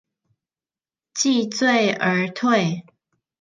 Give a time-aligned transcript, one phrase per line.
[1.13, 2.83] 既醉而退